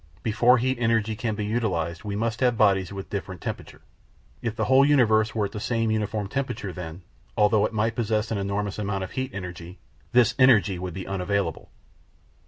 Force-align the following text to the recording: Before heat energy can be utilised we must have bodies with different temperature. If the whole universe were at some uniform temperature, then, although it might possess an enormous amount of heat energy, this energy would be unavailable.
Before 0.23 0.57
heat 0.57 0.79
energy 0.79 1.15
can 1.15 1.35
be 1.35 1.45
utilised 1.45 2.03
we 2.03 2.15
must 2.15 2.39
have 2.39 2.57
bodies 2.57 2.91
with 2.91 3.11
different 3.11 3.39
temperature. 3.39 3.81
If 4.41 4.55
the 4.55 4.65
whole 4.65 4.83
universe 4.83 5.35
were 5.35 5.45
at 5.45 5.61
some 5.61 5.91
uniform 5.91 6.27
temperature, 6.27 6.73
then, 6.73 7.03
although 7.37 7.67
it 7.67 7.71
might 7.71 7.95
possess 7.95 8.31
an 8.31 8.39
enormous 8.39 8.79
amount 8.79 9.03
of 9.03 9.11
heat 9.11 9.29
energy, 9.31 9.77
this 10.11 10.33
energy 10.39 10.79
would 10.79 10.95
be 10.95 11.05
unavailable. 11.05 11.69